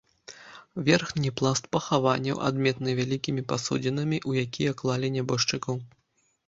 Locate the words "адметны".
2.49-2.97